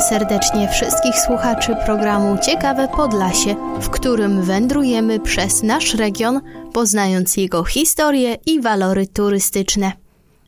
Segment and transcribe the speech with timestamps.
[0.00, 6.40] Serdecznie wszystkich słuchaczy programu Ciekawe Podlasie, w którym wędrujemy przez nasz region,
[6.72, 9.92] poznając jego historię i walory turystyczne.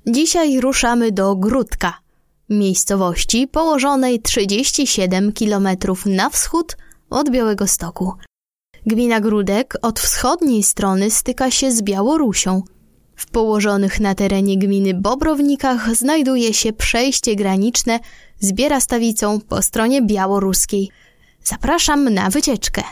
[0.07, 1.99] Dzisiaj ruszamy do Grudka,
[2.51, 5.69] miejscowości położonej 37 km
[6.07, 6.77] na wschód
[7.11, 8.13] od Białego Stoku.
[8.87, 12.63] Gmina Grudek od wschodniej strony styka się z Białorusią.
[13.17, 18.01] W położonych na terenie gminy Bobrownikach znajduje się przejście graniczne
[18.45, 20.91] z Bierastawicą po stronie białoruskiej.
[21.45, 22.83] Zapraszam na wycieczkę.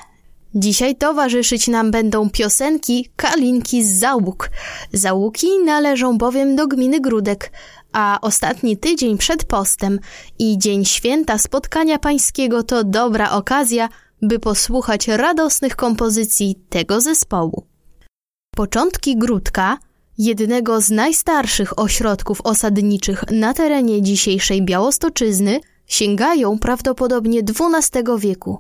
[0.54, 4.50] Dzisiaj towarzyszyć nam będą piosenki Kalinki z Załuk.
[4.92, 7.52] Załuki należą bowiem do gminy Grudek,
[7.92, 9.98] a ostatni tydzień przed postem
[10.38, 13.88] i dzień święta spotkania pańskiego to dobra okazja,
[14.22, 17.66] by posłuchać radosnych kompozycji tego zespołu.
[18.56, 19.78] Początki Grudka–
[20.24, 28.58] jednego z najstarszych ośrodków osadniczych na terenie dzisiejszej Białostoczyzny, sięgają prawdopodobnie XII wieku.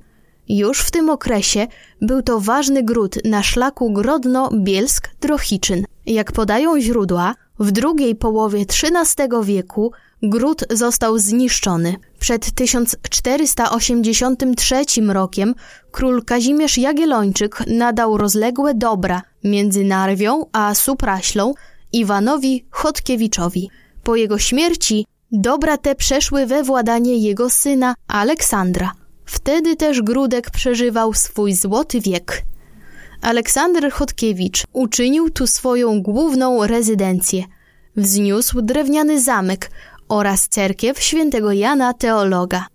[0.48, 1.66] Już w tym okresie
[2.00, 5.84] był to ważny gród na szlaku Grodno-Bielsk-Drohiczyn.
[6.06, 11.96] Jak podają źródła, w drugiej połowie XIII wieku gród został zniszczony.
[12.18, 15.54] Przed 1483 rokiem
[15.90, 21.54] król Kazimierz Jagiellończyk nadał rozległe dobra między Narwią a Supraślą
[21.92, 23.70] Iwanowi Chodkiewiczowi.
[24.02, 28.92] Po jego śmierci dobra te przeszły we władanie jego syna Aleksandra.
[29.24, 32.42] Wtedy też Grudek przeżywał swój złoty wiek.
[33.22, 37.44] Aleksander Chodkiewicz uczynił tu swoją główną rezydencję.
[37.96, 39.70] Wzniósł drewniany zamek
[40.08, 42.66] oraz cerkiew świętego Jana Teologa.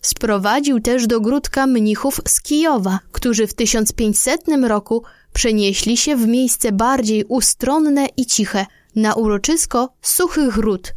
[0.00, 5.02] Sprowadził też do Grudka mnichów z Kijowa, którzy w 1500 roku
[5.34, 10.94] przenieśli się w miejsce bardziej ustronne i ciche, na uroczysko Suchych Ród.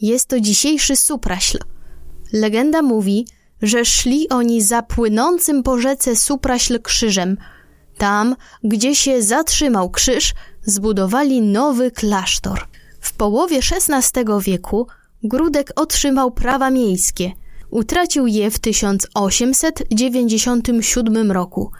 [0.00, 1.58] Jest to dzisiejszy Supraśl.
[2.32, 3.26] Legenda mówi,
[3.62, 7.36] że szli oni za płynącym po rzece Supraśl krzyżem.
[7.98, 12.68] Tam, gdzie się zatrzymał krzyż, zbudowali nowy klasztor.
[13.00, 14.86] W połowie XVI wieku
[15.22, 17.32] Grudek otrzymał prawa miejskie.
[17.70, 21.70] Utracił je w 1897 roku.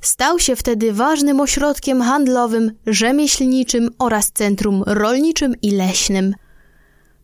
[0.00, 6.34] Stał się wtedy ważnym ośrodkiem handlowym, rzemieślniczym oraz centrum rolniczym i leśnym.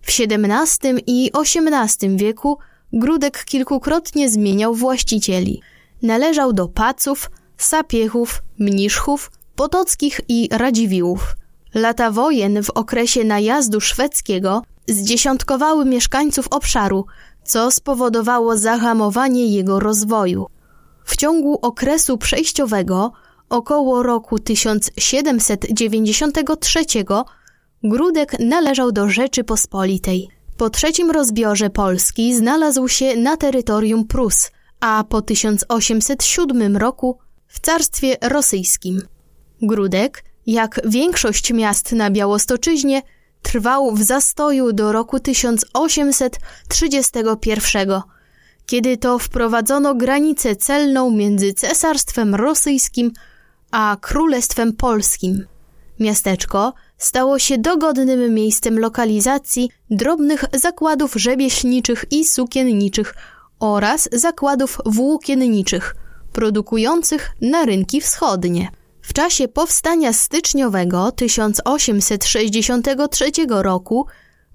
[0.03, 2.59] W XVII i XVIII wieku
[2.93, 5.61] Grudek kilkukrotnie zmieniał właścicieli.
[6.03, 11.37] Należał do Paców, Sapiechów, Mniszchów, Potockich i Radziwiłłów.
[11.75, 17.07] Lata wojen w okresie najazdu szwedzkiego zdziesiątkowały mieszkańców obszaru,
[17.45, 20.47] co spowodowało zahamowanie jego rozwoju.
[21.07, 23.13] W ciągu okresu przejściowego,
[23.49, 26.85] około roku 1793,
[27.85, 30.29] Grudek należał do Rzeczypospolitej.
[30.57, 34.51] Po trzecim rozbiorze Polski znalazł się na terytorium Prus,
[34.81, 39.03] a po 1807 roku w Carstwie Rosyjskim.
[39.63, 43.03] Grudek, jak większość miast na Białostoczyźnie,
[43.43, 48.03] trwał w zastoju do roku 1831
[48.67, 53.13] kiedy to wprowadzono granicę celną między Cesarstwem Rosyjskim
[53.71, 55.47] a Królestwem Polskim.
[56.01, 63.15] Miasteczko stało się dogodnym miejscem lokalizacji drobnych zakładów rzemieślniczych i sukienniczych
[63.61, 65.97] oraz zakładów włókienniczych,
[66.33, 68.69] produkujących na rynki wschodnie.
[69.03, 74.07] W czasie powstania styczniowego 1863 roku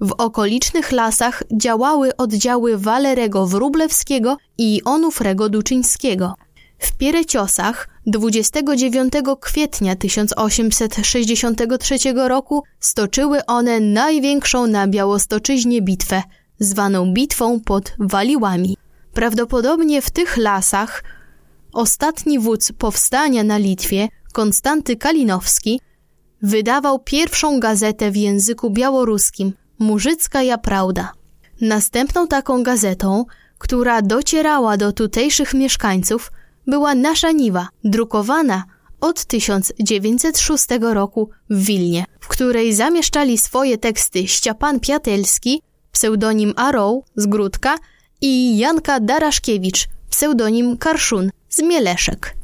[0.02, 6.36] w okolicznych lasach działały oddziały Walerego Wróblewskiego i Onufrego Duczyńskiego.
[6.80, 16.24] W Piereciosach 29 kwietnia 1863 roku stoczyły one największą na Białostoczyźnie bitwę,
[16.60, 18.78] zwaną bitwą pod Waliłami.
[19.14, 21.04] Prawdopodobnie w tych lasach
[21.74, 25.82] ostatni wódz powstania na Litwie, Konstanty Kalinowski,
[26.42, 31.14] wydawał pierwszą gazetę w języku białoruskim, Murzycka Prawda.
[31.62, 33.26] Następną taką gazetą,
[33.58, 36.32] która docierała do tutejszych mieszkańców,
[36.68, 38.64] była Nasza Niwa, drukowana
[39.00, 45.62] od 1906 roku w Wilnie, w której zamieszczali swoje teksty Ściapan Piatelski,
[45.92, 47.76] pseudonim Aroł z Grudka
[48.22, 52.36] i Janka Daraszkiewicz, pseudonim Karszun z Mieleszek.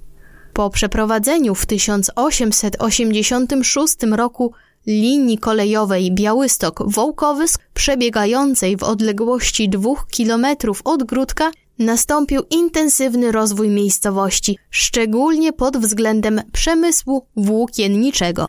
[0.54, 4.54] Po przeprowadzeniu w 1886 roku
[4.88, 15.54] linii kolejowej Białystok-Wołkowysk przebiegającej w odległości dwóch kilometrów od Grudka nastąpił intensywny rozwój miejscowości, szczególnie
[15.54, 18.46] pod względem przemysłu włókienniczego.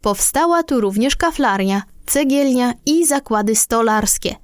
[0.00, 4.34] Powstała tu również kaflarnia, cegielnia i zakłady stolarskie.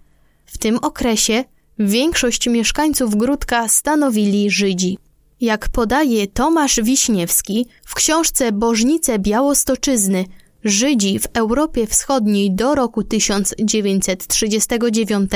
[0.46, 1.44] W tym okresie
[1.78, 4.98] większość mieszkańców Grudka stanowili Żydzi.
[5.40, 10.24] Jak podaje Tomasz Wiśniewski w książce Bożnice Białostoczyzny
[10.64, 15.30] Żydzi w Europie Wschodniej do roku 1939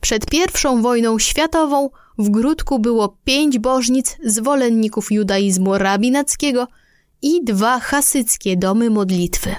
[0.00, 0.38] przed I
[0.82, 6.66] wojną światową w Grudku było pięć bożnic zwolenników judaizmu rabinackiego
[7.22, 9.56] i dwa hasyckie domy modlitwy.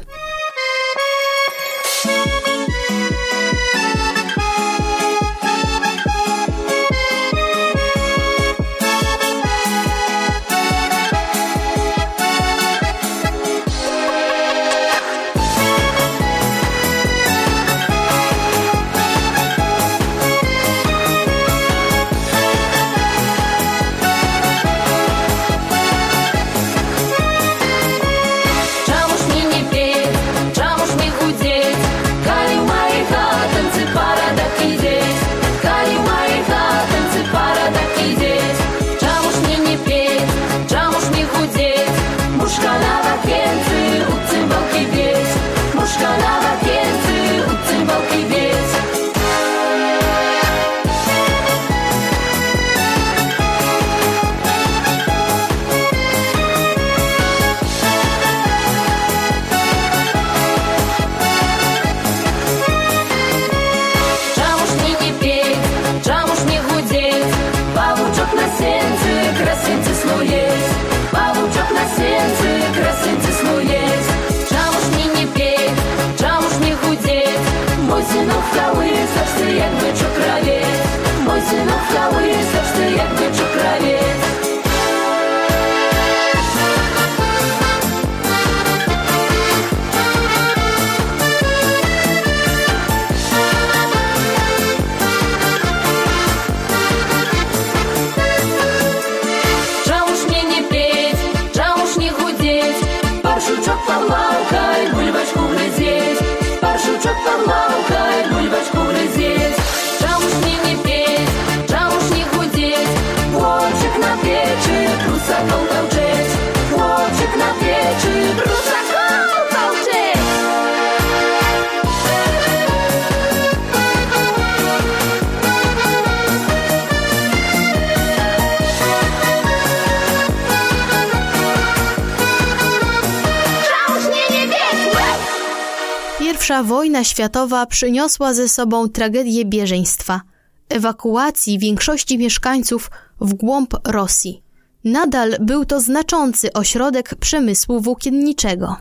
[136.63, 140.21] Wojna światowa przyniosła ze sobą tragedię bieżeństwa,
[140.69, 142.91] ewakuacji większości mieszkańców
[143.21, 144.43] w głąb Rosji.
[144.83, 148.75] Nadal był to znaczący ośrodek przemysłu włókienniczego.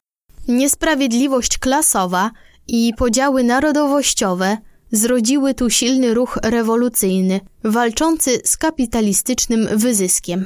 [0.49, 2.31] Niesprawiedliwość klasowa
[2.69, 4.57] i podziały narodowościowe
[4.93, 10.45] zrodziły tu silny ruch rewolucyjny, walczący z kapitalistycznym wyzyskiem.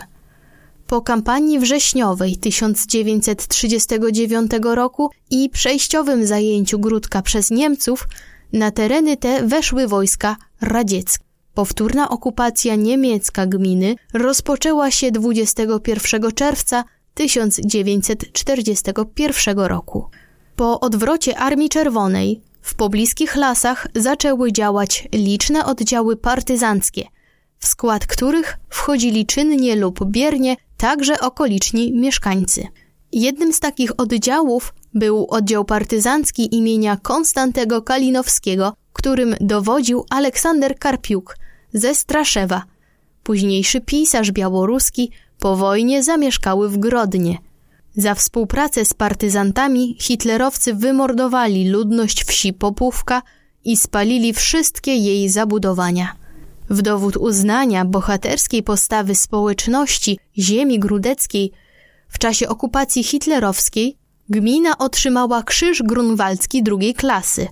[0.86, 8.08] Po kampanii wrześniowej 1939 roku i przejściowym zajęciu Gródka przez Niemców,
[8.52, 11.24] na tereny te weszły wojska radzieckie.
[11.54, 20.10] Powtórna okupacja niemiecka gminy rozpoczęła się 21 czerwca 1941 roku.
[20.56, 27.04] Po odwrocie Armii Czerwonej w pobliskich lasach zaczęły działać liczne oddziały partyzanckie,
[27.58, 32.66] w skład których wchodzili czynnie lub biernie także okoliczni mieszkańcy.
[33.12, 41.36] Jednym z takich oddziałów był oddział partyzancki imienia Konstantego Kalinowskiego, którym dowodził Aleksander Karpiuk
[41.72, 42.62] ze Straszewa.
[43.22, 47.38] Późniejszy pisarz białoruski po wojnie zamieszkały w Grodnie.
[47.96, 53.22] Za współpracę z partyzantami hitlerowcy wymordowali ludność wsi Popówka
[53.64, 56.23] i spalili wszystkie jej zabudowania.
[56.70, 61.52] W dowód uznania bohaterskiej postawy społeczności ziemi grudeckiej
[62.08, 63.96] w czasie okupacji hitlerowskiej
[64.28, 67.48] gmina otrzymała Krzyż Grunwaldzki drugiej klasy.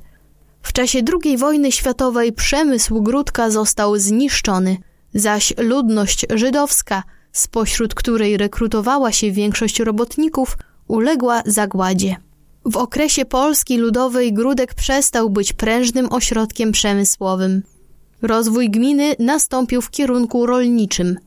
[0.63, 4.77] W czasie II wojny światowej przemysł Grudka został zniszczony,
[5.15, 7.03] zaś ludność żydowska
[7.33, 12.17] spośród której rekrutowała się większość robotników, uległa zagładzie.
[12.65, 17.63] W okresie Polski Ludowej Grudek przestał być prężnym ośrodkiem przemysłowym.
[18.23, 21.19] Rozwój gminy nastąpił w kierunku rolniczym.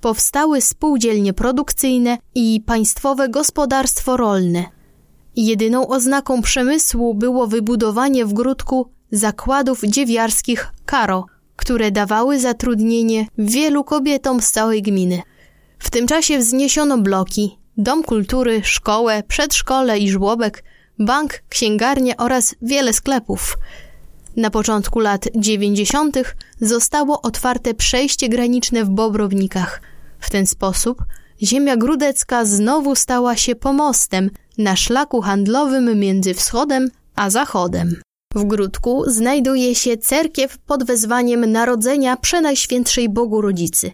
[0.00, 4.64] Powstały spółdzielnie produkcyjne i państwowe gospodarstwo rolne.
[5.36, 11.26] Jedyną oznaką przemysłu było wybudowanie w Grudku zakładów dziewiarskich Karo,
[11.56, 15.22] które dawały zatrudnienie wielu kobietom z całej gminy.
[15.78, 20.64] W tym czasie wzniesiono bloki, dom kultury, szkołę, przedszkole i żłobek,
[20.98, 23.56] bank, księgarnię oraz wiele sklepów.
[24.36, 26.16] Na początku lat 90.
[26.60, 29.82] zostało otwarte przejście graniczne w Bobrownikach.
[30.20, 31.04] W ten sposób
[31.42, 37.96] ziemia grudecka znowu stała się pomostem na szlaku handlowym między wschodem a zachodem.
[38.34, 43.92] W Grudku znajduje się cerkiew pod wezwaniem Narodzenia Przenajświętszej Bogu Rodzicy.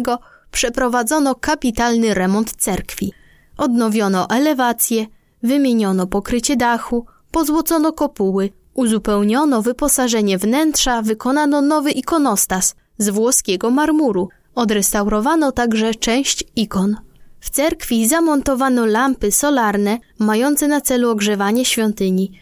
[0.50, 3.12] przeprowadzono kapitalny remont cerkwi.
[3.56, 5.06] Odnowiono elewację,
[5.42, 15.52] wymieniono pokrycie dachu, pozłocono kopuły, uzupełniono wyposażenie wnętrza, wykonano nowy ikonostas z włoskiego marmuru, odrestaurowano
[15.52, 17.07] także część ikon.
[17.40, 22.32] W cerkwi zamontowano lampy solarne mające na celu ogrzewanie świątyni.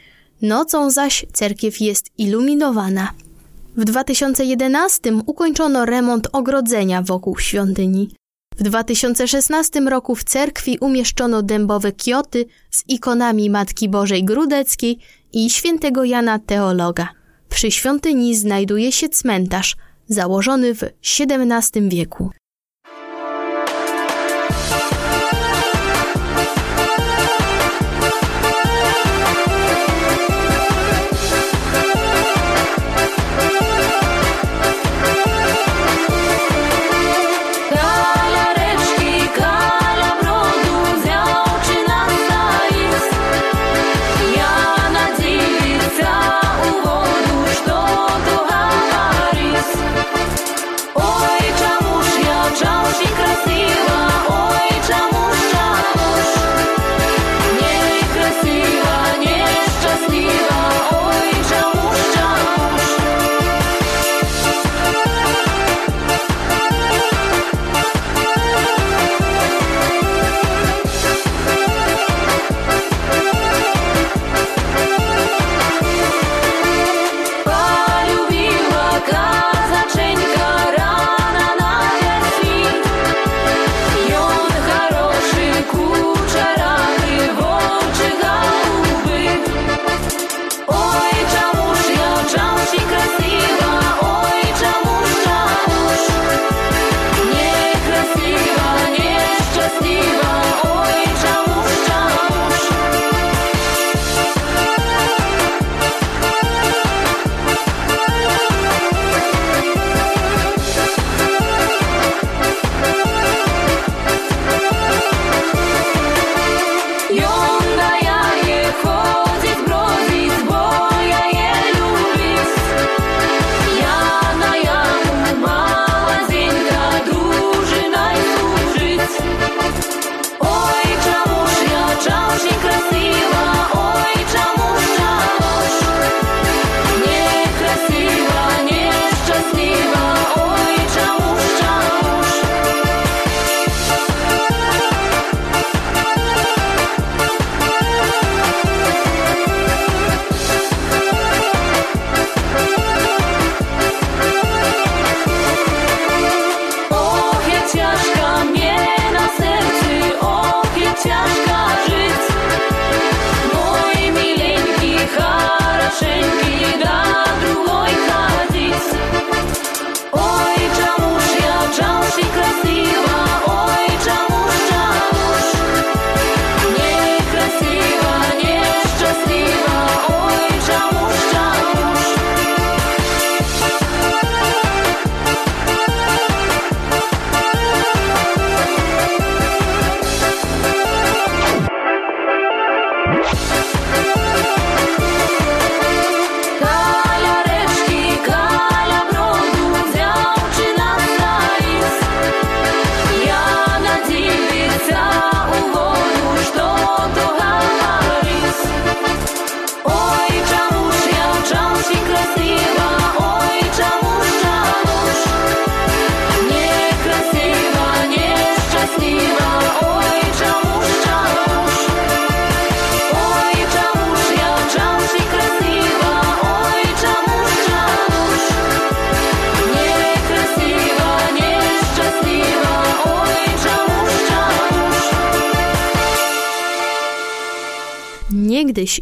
[0.42, 3.12] Nocą zaś cerkiew jest iluminowana.
[3.76, 8.10] W 2011 ukończono remont ogrodzenia wokół świątyni.
[8.56, 14.98] W 2016 roku w cerkwi umieszczono dębowe kioty z ikonami Matki Bożej Grudeckiej
[15.32, 17.08] i świętego Jana Teologa.
[17.48, 19.76] Przy świątyni znajduje się cmentarz,
[20.08, 22.30] założony w XVII wieku.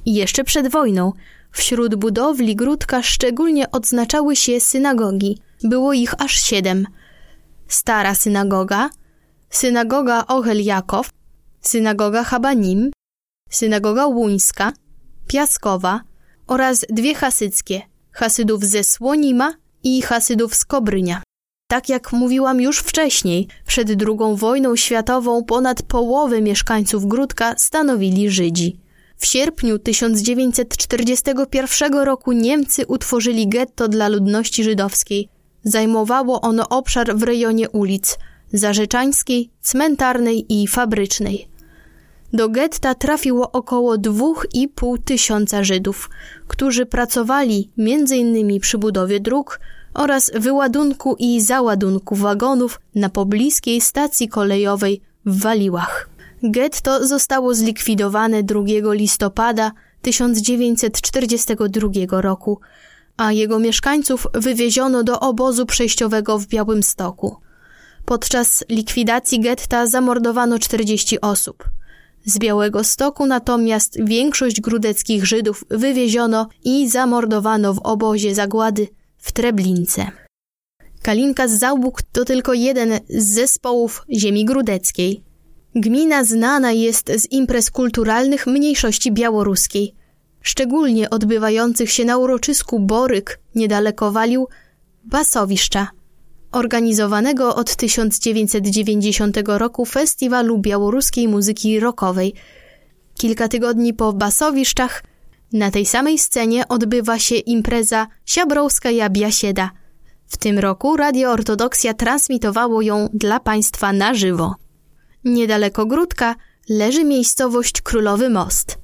[0.07, 1.13] Jeszcze przed wojną,
[1.51, 5.39] wśród budowli Gródka szczególnie odznaczały się synagogi.
[5.65, 6.87] Było ich aż siedem.
[7.69, 8.91] Stara synagoga,
[9.51, 11.11] synagoga Ochel Jakow,
[11.61, 12.91] synagoga Habanim,
[13.51, 14.73] synagoga Łuńska,
[15.27, 16.01] Piaskowa
[16.47, 21.23] oraz dwie hasyckie, Hasydów ze Słonima i Hasydów z Kobrynia.
[21.71, 28.84] Tak jak mówiłam już wcześniej, przed II wojną światową ponad połowę mieszkańców Gródka stanowili Żydzi.
[29.25, 35.29] W sierpniu 1941 roku Niemcy utworzyli getto dla ludności żydowskiej.
[35.63, 38.19] Zajmowało ono obszar w rejonie ulic
[38.53, 41.49] Zarzeczańskiej, Cmentarnej i Fabrycznej.
[42.33, 46.11] Do getta trafiło około 2,5 tysiąca Żydów,
[46.49, 48.61] którzy pracowali m.in.
[48.61, 49.61] przy budowie dróg
[49.95, 56.14] oraz wyładunku i załadunku wagonów na pobliskiej stacji kolejowej w Waliłach.
[56.51, 62.61] Getto zostało zlikwidowane 2 listopada 1942 roku,
[63.17, 67.37] a jego mieszkańców wywieziono do obozu przejściowego w Białymstoku.
[68.05, 71.65] Podczas likwidacji getta zamordowano 40 osób.
[72.25, 80.11] Z Białego Stoku natomiast większość grudeckich Żydów wywieziono i zamordowano w obozie zagłady w Treblince.
[81.03, 85.24] Kalinka z Załbuk to tylko jeden z zespołów ziemi grudeckiej.
[85.77, 89.95] Gmina znana jest z imprez kulturalnych mniejszości białoruskiej,
[90.43, 94.49] szczególnie odbywających się na uroczysku Boryk niedaleko Walił,
[95.05, 95.89] Basowiszcza,
[96.53, 102.35] organizowanego od 1990 roku Festiwalu Białoruskiej Muzyki Rockowej.
[103.19, 105.03] Kilka tygodni po Basowiszczach
[105.53, 109.71] na tej samej scenie odbywa się impreza Siabrowska Biasieda.
[110.27, 114.64] W tym roku Radio Ortodoksja transmitowało ją dla Państwa na żywo.
[115.25, 116.35] Niedaleko Gródka
[116.69, 118.79] leży miejscowość Królowy Most.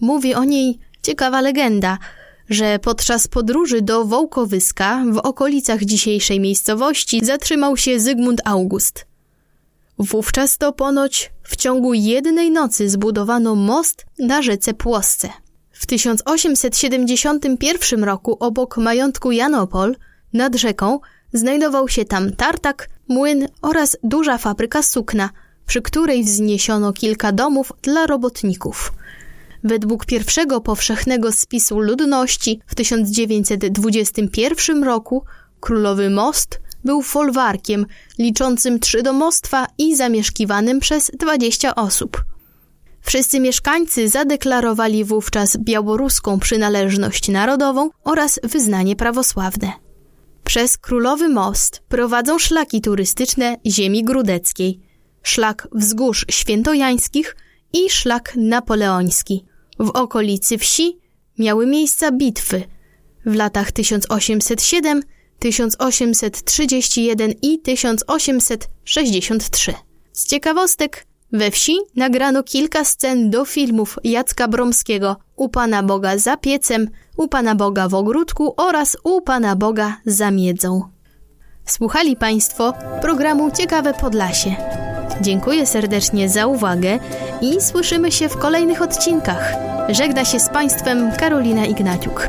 [0.00, 1.98] Mówi o niej ciekawa legenda,
[2.50, 9.06] że podczas podróży do Wołkowyska w okolicach dzisiejszej miejscowości zatrzymał się Zygmunt August.
[9.98, 15.28] Wówczas to ponoć w ciągu jednej nocy zbudowano most na rzece Płosce.
[15.72, 19.96] W 1871 roku obok majątku Janopol
[20.32, 21.00] nad rzeką
[21.32, 25.30] znajdował się tam tartak, młyn oraz duża fabryka sukna,
[25.72, 28.92] przy której wzniesiono kilka domów dla robotników.
[29.64, 35.24] Według pierwszego powszechnego spisu ludności w 1921 roku
[35.60, 37.86] Królowy Most był folwarkiem
[38.18, 42.24] liczącym trzy domostwa i zamieszkiwanym przez 20 osób.
[43.00, 49.72] Wszyscy mieszkańcy zadeklarowali wówczas białoruską przynależność narodową oraz wyznanie prawosławne.
[50.44, 54.91] Przez Królowy Most prowadzą szlaki turystyczne ziemi grudeckiej,
[55.22, 57.36] szlak wzgórz świętojańskich
[57.72, 59.44] i szlak napoleoński.
[59.78, 60.98] W okolicy wsi
[61.38, 62.62] miały miejsca bitwy
[63.26, 65.02] w latach 1807,
[65.38, 69.74] 1831 i 1863.
[70.12, 76.36] Z ciekawostek we wsi nagrano kilka scen do filmów Jacka Bromskiego U Pana Boga za
[76.36, 80.82] piecem, U Pana Boga w ogródku oraz U Pana Boga za miedzą.
[81.64, 84.56] Słuchali Państwo programu Ciekawe Podlasie.
[85.20, 86.98] Dziękuję serdecznie za uwagę
[87.40, 89.54] i słyszymy się w kolejnych odcinkach.
[89.88, 92.28] Żegna się z Państwem Karolina Ignaciuk.